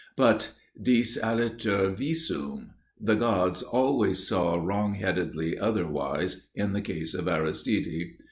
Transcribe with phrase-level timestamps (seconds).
[0.15, 2.71] But dis aliter visum.
[2.99, 8.15] The gods always saw wrong headedly otherwise in the case of Aristide.